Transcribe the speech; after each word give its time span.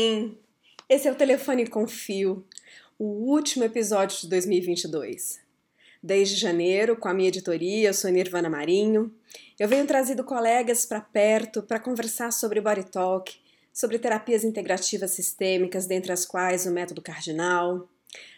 Sim, 0.00 0.36
esse 0.88 1.06
é 1.06 1.12
o 1.12 1.14
Telefone 1.14 1.68
com 1.68 1.86
Fio, 1.86 2.44
o 2.98 3.04
último 3.30 3.62
episódio 3.62 4.22
de 4.22 4.28
2022. 4.28 5.40
Desde 6.02 6.34
janeiro, 6.34 6.96
com 6.96 7.08
a 7.08 7.14
minha 7.14 7.28
editoria, 7.28 7.90
eu 7.90 7.94
sou 7.94 8.10
Nirvana 8.10 8.50
Marinho, 8.50 9.14
eu 9.56 9.68
venho 9.68 9.86
trazido 9.86 10.24
colegas 10.24 10.84
para 10.84 11.00
perto 11.00 11.62
para 11.62 11.78
conversar 11.78 12.32
sobre 12.32 12.60
body 12.60 12.90
talk, 12.90 13.36
sobre 13.72 13.96
terapias 13.96 14.42
integrativas 14.42 15.12
sistêmicas, 15.12 15.86
dentre 15.86 16.10
as 16.10 16.26
quais 16.26 16.66
o 16.66 16.72
método 16.72 17.00
cardinal, 17.00 17.88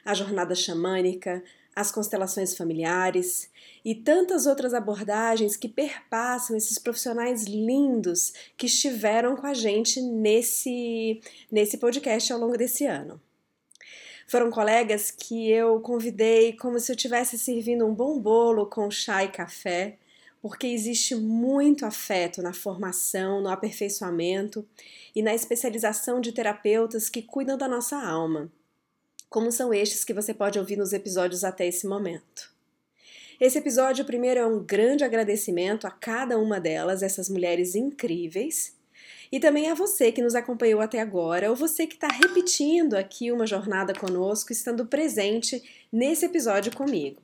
a 0.05 0.13
jornada 0.13 0.55
xamânica, 0.55 1.43
as 1.77 1.93
constelações 1.93 2.57
familiares 2.57 3.51
e 3.85 3.95
tantas 3.95 4.47
outras 4.47 4.73
abordagens 4.73 5.59
que 5.59 5.69
perpassam 5.69 6.57
esses 6.57 6.79
profissionais 6.79 7.45
lindos 7.45 8.33
que 8.57 8.65
estiveram 8.65 9.37
com 9.37 9.47
a 9.47 9.53
gente 9.53 10.01
nesse, 10.01 11.21
nesse 11.53 11.77
podcast 11.77 12.33
ao 12.33 12.41
longo 12.41 12.57
desse 12.57 12.87
ano. 12.87 13.21
Foram 14.27 14.51
colegas 14.51 15.11
que 15.11 15.51
eu 15.51 15.79
convidei 15.81 16.55
como 16.55 16.81
se 16.81 16.91
eu 16.91 16.97
estivesse 16.97 17.39
servindo 17.39 17.87
um 17.87 17.95
bom 17.95 18.19
bolo 18.19 18.67
com 18.67 18.91
chá 18.91 19.23
e 19.23 19.29
café, 19.29 19.99
porque 20.41 20.67
existe 20.67 21.15
muito 21.15 21.85
afeto 21.85 22.41
na 22.41 22.55
formação, 22.55 23.43
no 23.43 23.51
aperfeiçoamento 23.51 24.67
e 25.15 25.23
na 25.23 25.35
especialização 25.35 26.21
de 26.23 26.33
terapeutas 26.33 27.11
que 27.11 27.21
cuidam 27.21 27.59
da 27.59 27.69
nossa 27.69 27.97
alma 27.97 28.51
como 29.29 29.51
são 29.53 29.73
estes 29.73 30.05
que 30.05 30.15
você 30.15 30.33
pode 30.33 30.59
ouvir 30.59 30.77
nos 30.77 30.93
episódios 30.93 31.45
até 31.45 31.67
esse 31.67 31.87
momento. 31.87 32.55
Esse 33.41 33.59
episódio, 33.59 34.05
primeiro, 34.05 34.41
é 34.41 34.47
um 34.47 34.65
grande 34.65 35.05
agradecimento 35.05 35.87
a 35.87 35.91
cada 35.91 36.39
uma 36.39 36.59
delas, 36.59 37.03
essas 37.03 37.29
mulheres 37.29 37.75
incríveis, 37.75 38.75
e 39.31 39.39
também 39.39 39.71
a 39.71 39.75
você 39.75 40.11
que 40.11 40.23
nos 40.23 40.35
acompanhou 40.35 40.81
até 40.81 41.01
agora, 41.01 41.51
ou 41.51 41.57
você 41.57 41.87
que 41.87 41.95
está 41.95 42.09
repetindo 42.09 42.95
aqui 42.95 43.31
uma 43.31 43.47
jornada 43.47 43.93
conosco, 43.93 44.53
estando 44.53 44.87
presente 44.87 45.63
nesse 45.93 46.25
episódio 46.25 46.75
comigo. 46.75 47.21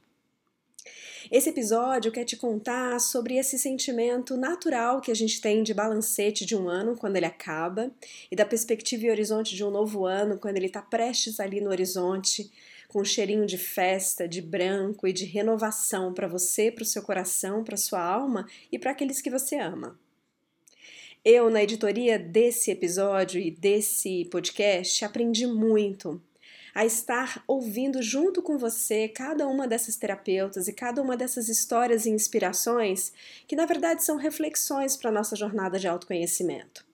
Esse 1.32 1.48
episódio 1.48 2.12
quer 2.12 2.26
te 2.26 2.36
contar 2.36 3.00
sobre 3.00 3.38
esse 3.38 3.58
sentimento 3.58 4.36
natural 4.36 5.00
que 5.00 5.10
a 5.10 5.14
gente 5.14 5.40
tem 5.40 5.62
de 5.62 5.72
balancete 5.72 6.44
de 6.44 6.54
um 6.54 6.68
ano 6.68 6.94
quando 6.94 7.16
ele 7.16 7.24
acaba 7.24 7.90
e 8.30 8.36
da 8.36 8.44
perspectiva 8.44 9.06
e 9.06 9.10
horizonte 9.10 9.56
de 9.56 9.64
um 9.64 9.70
novo 9.70 10.04
ano 10.04 10.36
quando 10.36 10.58
ele 10.58 10.66
está 10.66 10.82
prestes 10.82 11.40
ali 11.40 11.58
no 11.58 11.70
horizonte, 11.70 12.52
com 12.86 13.00
um 13.00 13.04
cheirinho 13.04 13.46
de 13.46 13.56
festa, 13.56 14.28
de 14.28 14.42
branco 14.42 15.08
e 15.08 15.12
de 15.14 15.24
renovação 15.24 16.12
para 16.12 16.28
você, 16.28 16.70
para 16.70 16.82
o 16.82 16.86
seu 16.86 17.02
coração, 17.02 17.64
para 17.64 17.78
sua 17.78 18.04
alma 18.04 18.46
e 18.70 18.78
para 18.78 18.90
aqueles 18.90 19.22
que 19.22 19.30
você 19.30 19.56
ama. 19.56 19.98
Eu, 21.24 21.48
na 21.48 21.62
editoria 21.62 22.18
desse 22.18 22.70
episódio 22.70 23.40
e 23.40 23.50
desse 23.50 24.26
podcast, 24.26 25.02
aprendi 25.02 25.46
muito 25.46 26.20
a 26.74 26.84
estar 26.84 27.42
ouvindo 27.46 28.02
junto 28.02 28.42
com 28.42 28.58
você 28.58 29.08
cada 29.08 29.46
uma 29.46 29.66
dessas 29.66 29.96
terapeutas 29.96 30.68
e 30.68 30.72
cada 30.72 31.02
uma 31.02 31.16
dessas 31.16 31.48
histórias 31.48 32.06
e 32.06 32.10
inspirações 32.10 33.12
que, 33.46 33.56
na 33.56 33.66
verdade, 33.66 34.04
são 34.04 34.16
reflexões 34.16 34.96
para 34.96 35.10
a 35.10 35.12
nossa 35.12 35.36
jornada 35.36 35.78
de 35.78 35.86
autoconhecimento. 35.86 36.84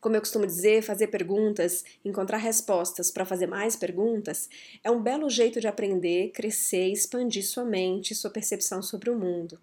Como 0.00 0.16
eu 0.16 0.20
costumo 0.20 0.46
dizer, 0.46 0.82
fazer 0.82 1.08
perguntas, 1.08 1.84
encontrar 2.02 2.38
respostas 2.38 3.10
para 3.10 3.26
fazer 3.26 3.46
mais 3.46 3.76
perguntas 3.76 4.48
é 4.82 4.90
um 4.90 5.02
belo 5.02 5.28
jeito 5.28 5.60
de 5.60 5.68
aprender, 5.68 6.30
crescer 6.30 6.90
expandir 6.90 7.46
sua 7.46 7.64
mente 7.64 8.12
e 8.12 8.16
sua 8.16 8.30
percepção 8.30 8.82
sobre 8.82 9.10
o 9.10 9.18
mundo. 9.18 9.60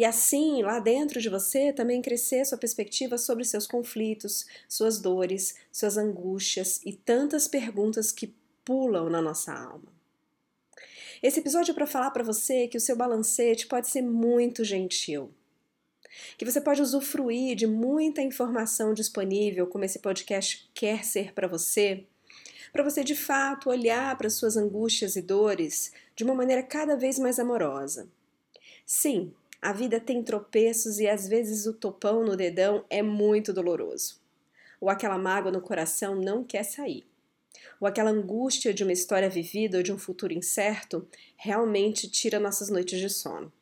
E 0.00 0.04
assim, 0.06 0.62
lá 0.62 0.78
dentro 0.78 1.20
de 1.20 1.28
você, 1.28 1.74
também 1.74 2.00
crescer 2.00 2.46
sua 2.46 2.56
perspectiva 2.56 3.18
sobre 3.18 3.44
seus 3.44 3.66
conflitos, 3.66 4.46
suas 4.66 4.98
dores, 4.98 5.56
suas 5.70 5.98
angústias 5.98 6.80
e 6.86 6.94
tantas 6.94 7.46
perguntas 7.46 8.10
que 8.10 8.34
pulam 8.64 9.10
na 9.10 9.20
nossa 9.20 9.52
alma. 9.52 9.92
Esse 11.22 11.40
episódio 11.40 11.72
é 11.72 11.74
para 11.74 11.86
falar 11.86 12.12
para 12.12 12.24
você 12.24 12.66
que 12.66 12.78
o 12.78 12.80
seu 12.80 12.96
balancete 12.96 13.66
pode 13.66 13.90
ser 13.90 14.00
muito 14.00 14.64
gentil. 14.64 15.30
Que 16.38 16.46
você 16.46 16.62
pode 16.62 16.80
usufruir 16.80 17.54
de 17.54 17.66
muita 17.66 18.22
informação 18.22 18.94
disponível, 18.94 19.66
como 19.66 19.84
esse 19.84 19.98
podcast 19.98 20.66
quer 20.72 21.04
ser 21.04 21.34
para 21.34 21.46
você, 21.46 22.06
para 22.72 22.82
você 22.82 23.04
de 23.04 23.14
fato 23.14 23.68
olhar 23.68 24.16
para 24.16 24.30
suas 24.30 24.56
angústias 24.56 25.14
e 25.14 25.20
dores 25.20 25.92
de 26.16 26.24
uma 26.24 26.34
maneira 26.34 26.62
cada 26.62 26.96
vez 26.96 27.18
mais 27.18 27.38
amorosa. 27.38 28.08
Sim, 28.86 29.34
a 29.60 29.72
vida 29.72 30.00
tem 30.00 30.22
tropeços 30.22 30.98
e 30.98 31.08
às 31.08 31.28
vezes 31.28 31.66
o 31.66 31.74
topão 31.74 32.24
no 32.24 32.36
dedão 32.36 32.84
é 32.88 33.02
muito 33.02 33.52
doloroso. 33.52 34.18
Ou 34.80 34.88
aquela 34.88 35.18
mágoa 35.18 35.52
no 35.52 35.60
coração 35.60 36.16
não 36.16 36.42
quer 36.42 36.62
sair. 36.62 37.06
Ou 37.78 37.86
aquela 37.86 38.10
angústia 38.10 38.72
de 38.72 38.82
uma 38.82 38.92
história 38.92 39.28
vivida 39.28 39.76
ou 39.76 39.82
de 39.82 39.92
um 39.92 39.98
futuro 39.98 40.32
incerto 40.32 41.06
realmente 41.36 42.08
tira 42.08 42.40
nossas 42.40 42.70
noites 42.70 42.98
de 42.98 43.10
sono. 43.10 43.52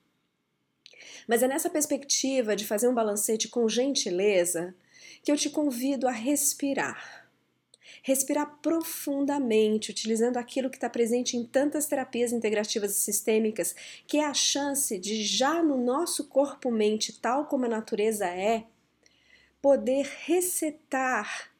Mas 1.26 1.42
é 1.42 1.48
nessa 1.48 1.68
perspectiva 1.68 2.54
de 2.54 2.66
fazer 2.66 2.88
um 2.88 2.94
balancete 2.94 3.48
com 3.48 3.68
gentileza 3.68 4.74
que 5.22 5.32
eu 5.32 5.36
te 5.36 5.50
convido 5.50 6.06
a 6.06 6.12
respirar 6.12 7.27
respirar 8.02 8.58
profundamente, 8.62 9.90
utilizando 9.90 10.36
aquilo 10.36 10.70
que 10.70 10.76
está 10.76 10.88
presente 10.88 11.36
em 11.36 11.44
tantas 11.44 11.86
terapias 11.86 12.32
integrativas 12.32 12.96
e 12.96 13.00
sistêmicas, 13.00 13.74
que 14.06 14.18
é 14.18 14.24
a 14.24 14.34
chance 14.34 14.98
de, 14.98 15.24
já 15.24 15.62
no 15.62 15.76
nosso 15.76 16.28
corpo-mente, 16.28 17.20
tal 17.20 17.46
como 17.46 17.66
a 17.66 17.68
natureza 17.68 18.26
é, 18.26 18.64
poder 19.60 20.06
resetar 20.24 21.50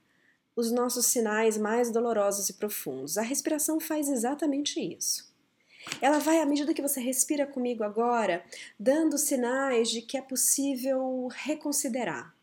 os 0.55 0.72
nossos 0.72 1.06
sinais 1.06 1.56
mais 1.56 1.91
dolorosos 1.91 2.49
e 2.49 2.55
profundos. 2.55 3.16
A 3.16 3.22
respiração 3.22 3.78
faz 3.78 4.09
exatamente 4.09 4.81
isso. 4.81 5.28
Ela 6.00 6.19
vai, 6.19 6.41
à 6.41 6.47
medida 6.47 6.75
que 6.75 6.83
você 6.83 7.00
respira 7.00 7.47
comigo 7.47 7.84
agora, 7.84 8.45
dando 8.78 9.16
sinais 9.16 9.89
de 9.91 10.03
que 10.03 10.16
é 10.16 10.21
possível 10.21 11.28
reconsiderar, 11.31 12.34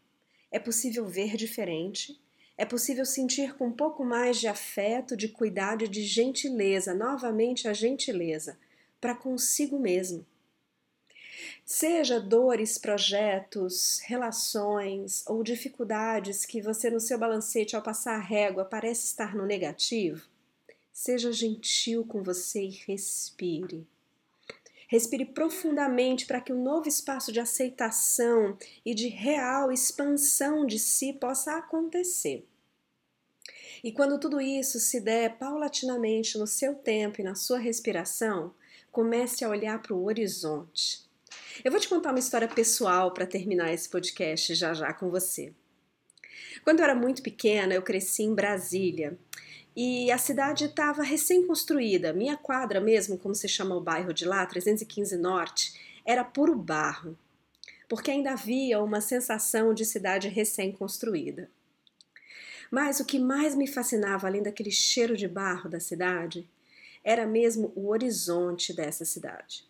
é 0.52 0.60
possível 0.60 1.06
ver 1.06 1.36
diferente, 1.36 2.20
é 2.58 2.66
possível 2.66 3.06
sentir 3.06 3.56
com 3.56 3.68
um 3.68 3.72
pouco 3.72 4.04
mais 4.06 4.40
de 4.40 4.48
afeto, 4.48 5.18
de 5.18 5.28
cuidado 5.28 5.84
e 5.84 5.88
de 5.88 6.04
gentileza, 6.04 6.94
novamente 6.94 7.68
a 7.68 7.74
gentileza, 7.74 8.58
para 9.00 9.16
consigo 9.16 9.78
mesmo. 9.78 10.26
Seja 11.66 12.20
dores, 12.20 12.78
projetos, 12.78 14.00
relações 14.06 15.24
ou 15.28 15.44
dificuldades 15.44 16.46
que 16.46 16.62
você 16.62 16.90
no 16.90 17.00
seu 17.00 17.18
balancete 17.18 17.76
ao 17.76 17.82
passar 17.82 18.16
a 18.16 18.24
régua 18.24 18.64
parece 18.64 19.06
estar 19.08 19.36
no 19.36 19.46
negativo, 19.46 20.26
seja 20.94 21.34
gentil 21.34 22.06
com 22.06 22.24
você 22.24 22.64
e 22.64 22.70
respire. 22.88 23.86
Respire 24.88 25.26
profundamente 25.26 26.26
para 26.26 26.42
que 26.42 26.54
um 26.54 26.64
novo 26.64 26.88
espaço 26.88 27.32
de 27.32 27.40
aceitação 27.40 28.58
e 28.86 28.94
de 28.94 29.08
real 29.08 29.72
expansão 29.72 30.66
de 30.66 30.78
si 30.78 31.14
possa 31.14 31.58
acontecer. 31.58 32.48
E 33.84 33.92
quando 33.92 34.20
tudo 34.20 34.42
isso 34.42 34.80
se 34.80 35.00
der 35.00 35.38
paulatinamente 35.38 36.38
no 36.38 36.48
seu 36.48 36.76
tempo 36.76 37.22
e 37.22 37.24
na 37.24 37.36
sua 37.36 37.60
respiração, 37.60 38.54
comece 38.92 39.44
a 39.44 39.50
olhar 39.50 39.82
para 39.82 39.94
o 39.94 40.06
horizonte. 40.06 41.04
Eu 41.64 41.72
vou 41.72 41.80
te 41.80 41.88
contar 41.88 42.12
uma 42.12 42.20
história 42.20 42.48
pessoal 42.48 43.12
para 43.12 43.28
terminar 43.28 43.74
esse 43.74 43.90
podcast 43.90 44.56
já 44.56 44.74
já 44.74 44.94
com 44.94 45.10
você. 45.10 45.54
Quando 46.64 46.80
eu 46.80 46.86
era 46.86 46.96
muito 46.96 47.22
pequena, 47.22 47.74
eu 47.74 47.82
cresci 47.82 48.24
em 48.24 48.34
Brasília 48.34 49.18
e 49.76 50.10
a 50.10 50.18
cidade 50.18 50.66
estava 50.66 51.04
recém-construída. 51.04 52.14
Minha 52.14 52.38
quadra, 52.38 52.80
mesmo 52.80 53.18
como 53.18 53.36
se 53.36 53.48
chama 53.48 53.76
o 53.76 53.82
bairro 53.82 54.14
de 54.14 54.26
lá, 54.26 54.46
315 54.46 55.18
Norte, 55.18 55.74
era 56.06 56.24
puro 56.24 56.56
barro, 56.56 57.18
porque 57.90 58.10
ainda 58.10 58.32
havia 58.32 58.82
uma 58.82 59.02
sensação 59.02 59.74
de 59.74 59.84
cidade 59.84 60.30
recém-construída. 60.30 61.50
Mas 62.72 63.00
o 63.00 63.06
que 63.06 63.20
mais 63.20 63.54
me 63.54 63.68
fascinava, 63.68 64.28
além 64.28 64.42
daquele 64.42 64.72
cheiro 64.72 65.16
de 65.18 65.28
barro 65.28 65.70
da 65.70 65.80
cidade, 65.80 66.50
era 67.04 67.28
mesmo 67.28 67.72
o 67.76 67.90
horizonte 67.90 68.74
dessa 68.74 69.06
cidade. 69.06 69.64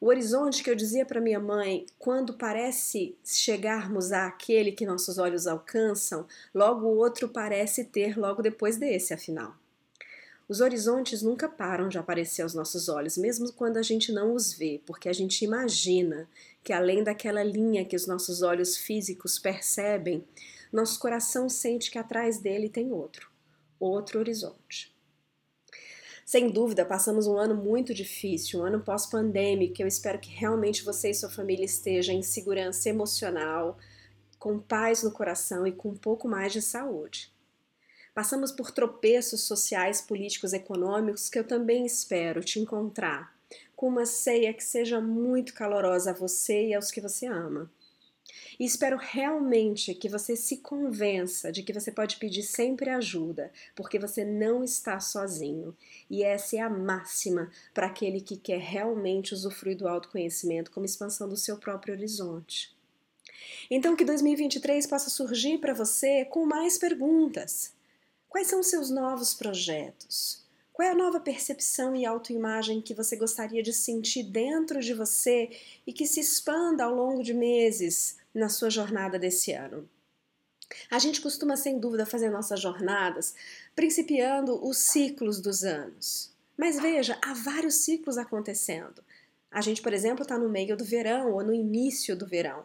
O 0.00 0.06
horizonte 0.06 0.64
que 0.64 0.70
eu 0.70 0.74
dizia 0.74 1.04
para 1.04 1.20
minha 1.20 1.38
mãe, 1.38 1.84
quando 1.98 2.32
parece 2.32 3.14
chegarmos 3.22 4.12
àquele 4.12 4.72
que 4.72 4.86
nossos 4.86 5.18
olhos 5.18 5.46
alcançam, 5.46 6.26
logo 6.54 6.86
o 6.86 6.96
outro 6.96 7.28
parece 7.28 7.84
ter 7.84 8.18
logo 8.18 8.40
depois 8.40 8.78
desse, 8.78 9.12
afinal. 9.12 9.54
Os 10.48 10.62
horizontes 10.62 11.20
nunca 11.20 11.50
param 11.50 11.86
de 11.86 11.98
aparecer 11.98 12.40
aos 12.40 12.54
nossos 12.54 12.88
olhos, 12.88 13.18
mesmo 13.18 13.52
quando 13.52 13.76
a 13.76 13.82
gente 13.82 14.10
não 14.10 14.34
os 14.34 14.54
vê, 14.54 14.80
porque 14.86 15.06
a 15.06 15.12
gente 15.12 15.44
imagina 15.44 16.26
que 16.64 16.72
além 16.72 17.04
daquela 17.04 17.42
linha 17.42 17.84
que 17.84 17.94
os 17.94 18.06
nossos 18.06 18.40
olhos 18.40 18.78
físicos 18.78 19.38
percebem, 19.38 20.24
nosso 20.72 20.98
coração 20.98 21.46
sente 21.46 21.90
que 21.90 21.98
atrás 21.98 22.38
dele 22.38 22.70
tem 22.70 22.90
outro, 22.90 23.30
outro 23.78 24.18
horizonte. 24.18 24.98
Sem 26.30 26.48
dúvida, 26.48 26.84
passamos 26.84 27.26
um 27.26 27.36
ano 27.36 27.56
muito 27.56 27.92
difícil, 27.92 28.60
um 28.60 28.62
ano 28.64 28.78
pós-pandêmico. 28.78 29.82
Eu 29.82 29.88
espero 29.88 30.20
que 30.20 30.30
realmente 30.30 30.84
você 30.84 31.10
e 31.10 31.14
sua 31.14 31.28
família 31.28 31.64
estejam 31.64 32.14
em 32.14 32.22
segurança 32.22 32.88
emocional, 32.88 33.76
com 34.38 34.60
paz 34.60 35.02
no 35.02 35.10
coração 35.10 35.66
e 35.66 35.72
com 35.72 35.88
um 35.88 35.96
pouco 35.96 36.28
mais 36.28 36.52
de 36.52 36.62
saúde. 36.62 37.32
Passamos 38.14 38.52
por 38.52 38.70
tropeços 38.70 39.40
sociais, 39.40 40.00
políticos, 40.00 40.52
econômicos 40.52 41.28
que 41.28 41.36
eu 41.36 41.42
também 41.42 41.84
espero 41.84 42.44
te 42.44 42.60
encontrar 42.60 43.34
com 43.74 43.88
uma 43.88 44.06
ceia 44.06 44.54
que 44.54 44.62
seja 44.62 45.00
muito 45.00 45.52
calorosa 45.52 46.12
a 46.12 46.14
você 46.14 46.68
e 46.68 46.74
aos 46.74 46.92
que 46.92 47.00
você 47.00 47.26
ama. 47.26 47.68
E 48.60 48.64
espero 48.66 48.98
realmente 48.98 49.94
que 49.94 50.06
você 50.06 50.36
se 50.36 50.58
convença 50.58 51.50
de 51.50 51.62
que 51.62 51.72
você 51.72 51.90
pode 51.90 52.18
pedir 52.18 52.42
sempre 52.42 52.90
ajuda, 52.90 53.50
porque 53.74 53.98
você 53.98 54.22
não 54.22 54.62
está 54.62 55.00
sozinho. 55.00 55.74
E 56.10 56.22
essa 56.22 56.56
é 56.56 56.58
a 56.58 56.68
máxima 56.68 57.50
para 57.72 57.86
aquele 57.86 58.20
que 58.20 58.36
quer 58.36 58.60
realmente 58.60 59.32
usufruir 59.32 59.78
do 59.78 59.88
autoconhecimento 59.88 60.70
como 60.72 60.84
expansão 60.84 61.26
do 61.26 61.38
seu 61.38 61.56
próprio 61.56 61.94
horizonte. 61.94 62.76
Então, 63.70 63.96
que 63.96 64.04
2023 64.04 64.86
possa 64.86 65.08
surgir 65.08 65.56
para 65.56 65.72
você 65.72 66.26
com 66.26 66.44
mais 66.44 66.76
perguntas. 66.76 67.72
Quais 68.28 68.46
são 68.46 68.60
os 68.60 68.66
seus 68.66 68.90
novos 68.90 69.32
projetos? 69.32 70.44
Qual 70.70 70.86
é 70.86 70.92
a 70.92 70.94
nova 70.94 71.18
percepção 71.18 71.96
e 71.96 72.04
autoimagem 72.04 72.82
que 72.82 72.92
você 72.92 73.16
gostaria 73.16 73.62
de 73.62 73.72
sentir 73.72 74.22
dentro 74.22 74.80
de 74.80 74.92
você 74.92 75.48
e 75.86 75.94
que 75.94 76.06
se 76.06 76.20
expanda 76.20 76.84
ao 76.84 76.94
longo 76.94 77.22
de 77.22 77.32
meses, 77.32 78.19
na 78.34 78.48
sua 78.48 78.70
jornada 78.70 79.18
desse 79.18 79.52
ano? 79.52 79.88
A 80.90 80.98
gente 80.98 81.20
costuma, 81.20 81.56
sem 81.56 81.78
dúvida, 81.78 82.06
fazer 82.06 82.30
nossas 82.30 82.60
jornadas 82.60 83.34
principiando 83.74 84.64
os 84.64 84.78
ciclos 84.78 85.40
dos 85.40 85.64
anos. 85.64 86.32
Mas 86.56 86.80
veja, 86.80 87.18
há 87.22 87.34
vários 87.34 87.76
ciclos 87.76 88.18
acontecendo. 88.18 89.02
A 89.50 89.60
gente, 89.60 89.82
por 89.82 89.92
exemplo, 89.92 90.22
está 90.22 90.38
no 90.38 90.48
meio 90.48 90.76
do 90.76 90.84
verão 90.84 91.32
ou 91.32 91.42
no 91.42 91.52
início 91.52 92.16
do 92.16 92.26
verão 92.26 92.64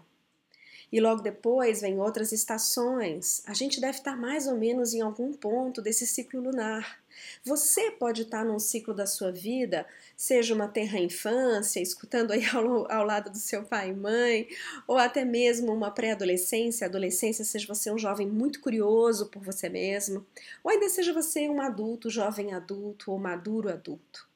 e 0.92 1.00
logo 1.00 1.22
depois 1.22 1.82
vem 1.82 2.00
outras 2.00 2.32
estações. 2.32 3.42
A 3.46 3.54
gente 3.54 3.82
deve 3.82 3.98
estar 3.98 4.16
mais 4.16 4.48
ou 4.48 4.56
menos 4.56 4.94
em 4.94 5.02
algum 5.02 5.34
ponto 5.34 5.82
desse 5.82 6.06
ciclo 6.06 6.42
lunar. 6.42 7.00
Você 7.44 7.92
pode 7.92 8.24
estar 8.24 8.44
num 8.44 8.60
ciclo 8.60 8.94
da 8.94 9.08
sua 9.08 9.32
vida, 9.32 9.86
seja 10.18 10.54
uma 10.54 10.68
terra 10.68 11.00
infância, 11.00 11.80
escutando 11.82 12.32
aí 12.32 12.46
ao, 12.46 12.92
ao 12.92 13.06
lado 13.06 13.30
do 13.30 13.38
seu 13.38 13.64
pai 13.64 13.90
e 13.90 13.94
mãe, 13.94 14.48
ou 14.88 14.98
até 14.98 15.24
mesmo 15.24 15.74
uma 15.74 15.92
pré-adolescência, 15.92 16.88
adolescência, 16.88 17.46
seja 17.46 17.68
você 17.68 17.92
um 17.92 17.98
jovem 17.98 18.28
muito 18.28 18.60
curioso 18.60 19.28
por 19.28 19.42
você 19.42 19.70
mesmo, 19.70 20.26
ou 20.64 20.72
ainda 20.72 20.90
seja 20.90 21.14
você 21.14 21.48
um 21.50 21.62
adulto, 21.62 22.10
jovem 22.10 22.54
adulto 22.54 23.12
ou 23.12 23.18
maduro 23.18 23.70
adulto. 23.70 24.28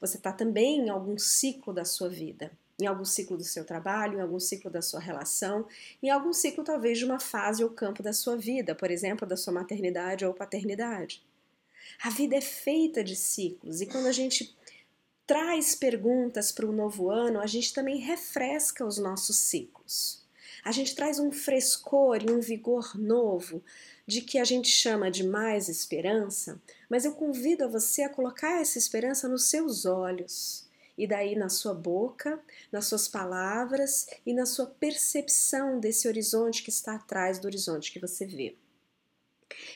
Você 0.00 0.16
está 0.16 0.32
também 0.32 0.80
em 0.80 0.90
algum 0.90 1.16
ciclo 1.16 1.72
da 1.72 1.84
sua 1.84 2.08
vida 2.08 2.50
em 2.82 2.86
algum 2.86 3.04
ciclo 3.04 3.36
do 3.36 3.44
seu 3.44 3.64
trabalho, 3.64 4.18
em 4.18 4.22
algum 4.22 4.40
ciclo 4.40 4.70
da 4.70 4.82
sua 4.82 5.00
relação, 5.00 5.66
em 6.02 6.10
algum 6.10 6.32
ciclo 6.32 6.64
talvez 6.64 6.98
de 6.98 7.04
uma 7.04 7.20
fase 7.20 7.62
ou 7.62 7.70
campo 7.70 8.02
da 8.02 8.12
sua 8.12 8.36
vida, 8.36 8.74
por 8.74 8.90
exemplo, 8.90 9.26
da 9.26 9.36
sua 9.36 9.52
maternidade 9.52 10.24
ou 10.24 10.34
paternidade. 10.34 11.22
A 12.02 12.10
vida 12.10 12.36
é 12.36 12.40
feita 12.40 13.02
de 13.04 13.14
ciclos 13.14 13.80
e 13.80 13.86
quando 13.86 14.06
a 14.06 14.12
gente 14.12 14.56
traz 15.26 15.74
perguntas 15.74 16.50
para 16.50 16.66
o 16.66 16.72
novo 16.72 17.10
ano, 17.10 17.40
a 17.40 17.46
gente 17.46 17.72
também 17.72 17.98
refresca 17.98 18.84
os 18.84 18.98
nossos 18.98 19.36
ciclos. 19.36 20.22
A 20.64 20.72
gente 20.72 20.94
traz 20.94 21.18
um 21.18 21.32
frescor 21.32 22.22
e 22.22 22.30
um 22.30 22.40
vigor 22.40 22.96
novo 22.98 23.62
de 24.06 24.20
que 24.20 24.38
a 24.38 24.44
gente 24.44 24.68
chama 24.68 25.10
de 25.10 25.24
mais 25.24 25.68
esperança, 25.68 26.60
mas 26.88 27.04
eu 27.04 27.12
convido 27.12 27.64
a 27.64 27.68
você 27.68 28.02
a 28.02 28.08
colocar 28.08 28.60
essa 28.60 28.78
esperança 28.78 29.28
nos 29.28 29.44
seus 29.44 29.86
olhos 29.86 30.70
e 30.96 31.06
daí 31.06 31.34
na 31.34 31.48
sua 31.48 31.74
boca, 31.74 32.40
nas 32.70 32.86
suas 32.86 33.08
palavras 33.08 34.06
e 34.24 34.32
na 34.32 34.46
sua 34.46 34.66
percepção 34.66 35.80
desse 35.80 36.06
horizonte 36.06 36.62
que 36.62 36.70
está 36.70 36.94
atrás 36.94 37.38
do 37.38 37.46
horizonte 37.46 37.92
que 37.92 37.98
você 37.98 38.26
vê. 38.26 38.56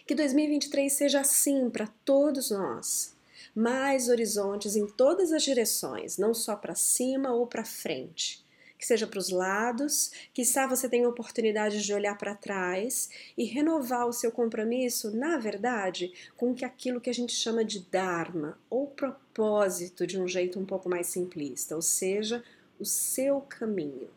Que 0.07 0.15
2023 0.15 0.93
seja 0.93 1.21
assim 1.21 1.69
para 1.69 1.87
todos 2.05 2.51
nós. 2.51 3.15
Mais 3.55 4.09
horizontes 4.09 4.77
em 4.77 4.87
todas 4.87 5.33
as 5.33 5.43
direções, 5.43 6.19
não 6.19 6.35
só 6.35 6.55
para 6.57 6.75
cima 6.75 7.33
ou 7.33 7.47
para 7.47 7.65
frente 7.65 8.46
que 8.79 8.87
seja 8.87 9.07
para 9.07 9.19
os 9.19 9.31
lados, 9.31 10.11
que 10.33 10.45
você 10.45 10.89
tenha 10.89 11.09
oportunidade 11.09 11.83
de 11.83 11.95
olhar 11.95 12.17
para 12.17 12.35
trás 12.35 13.09
e 13.37 13.45
renovar 13.45 14.07
o 14.07 14.13
seu 14.13 14.31
compromisso, 14.31 15.17
na 15.17 15.39
verdade, 15.39 16.13
com 16.37 16.55
que 16.55 16.65
aquilo 16.65 17.01
que 17.01 17.11
a 17.11 17.15
gente 17.15 17.33
chama 17.33 17.65
de 17.65 17.81
Dharma, 17.81 18.59
ou 18.69 18.87
propósito 18.87 20.07
de 20.07 20.21
um 20.21 20.29
jeito 20.29 20.59
um 20.59 20.67
pouco 20.67 20.89
mais 20.89 21.07
simplista, 21.07 21.75
ou 21.75 21.83
seja, 21.83 22.45
o 22.79 22.85
seu 22.85 23.41
caminho, 23.41 24.11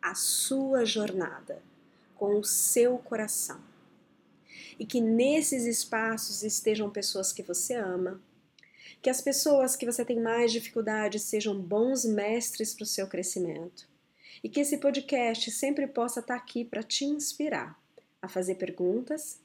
a 0.00 0.14
sua 0.14 0.84
jornada, 0.84 1.62
com 2.16 2.38
o 2.38 2.44
seu 2.44 2.98
coração. 2.98 3.60
E 4.78 4.86
que 4.86 5.00
nesses 5.00 5.64
espaços 5.64 6.42
estejam 6.42 6.88
pessoas 6.88 7.32
que 7.32 7.42
você 7.42 7.74
ama, 7.74 8.20
que 9.02 9.10
as 9.10 9.20
pessoas 9.20 9.76
que 9.76 9.86
você 9.86 10.04
tem 10.04 10.20
mais 10.20 10.50
dificuldade 10.50 11.18
sejam 11.18 11.60
bons 11.60 12.04
mestres 12.04 12.74
para 12.74 12.84
o 12.84 12.86
seu 12.86 13.06
crescimento 13.06 13.88
e 14.42 14.48
que 14.48 14.60
esse 14.60 14.78
podcast 14.78 15.50
sempre 15.50 15.86
possa 15.86 16.20
estar 16.20 16.36
aqui 16.36 16.64
para 16.64 16.82
te 16.82 17.04
inspirar 17.04 17.78
a 18.20 18.28
fazer 18.28 18.56
perguntas, 18.56 19.40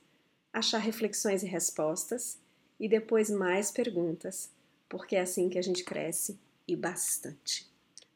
achar 0.51 0.79
reflexões 0.79 1.43
e 1.43 1.47
respostas 1.47 2.37
e 2.79 2.87
depois 2.87 3.29
mais 3.29 3.71
perguntas, 3.71 4.51
porque 4.89 5.15
é 5.15 5.21
assim 5.21 5.49
que 5.49 5.57
a 5.57 5.61
gente 5.61 5.83
cresce 5.83 6.37
e 6.67 6.75
bastante. 6.75 7.67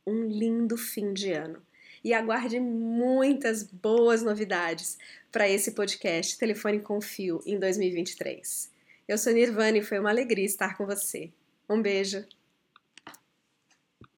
Um 0.05 0.25
lindo 0.25 0.77
fim 0.77 1.13
de 1.13 1.31
ano 1.31 1.61
e 2.03 2.13
aguarde 2.13 2.59
muitas 2.59 3.63
boas 3.63 4.21
novidades 4.21 4.97
para 5.31 5.49
esse 5.49 5.71
podcast 5.71 6.37
Telefone 6.37 6.79
com 6.79 7.01
Fio 7.01 7.41
em 7.45 7.59
2023. 7.59 8.71
Eu 9.07 9.17
sou 9.17 9.33
Nirvana 9.33 9.77
e 9.77 9.83
foi 9.83 9.99
uma 9.99 10.09
alegria 10.09 10.45
estar 10.45 10.77
com 10.77 10.85
você. 10.85 11.31
Um 11.69 11.81
beijo! 11.81 12.36